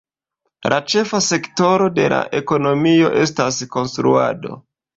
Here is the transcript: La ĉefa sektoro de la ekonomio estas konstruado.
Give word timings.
La 0.73 0.79
ĉefa 0.93 1.19
sektoro 1.25 1.91
de 1.99 2.07
la 2.15 2.23
ekonomio 2.41 3.13
estas 3.27 3.63
konstruado. 3.79 4.61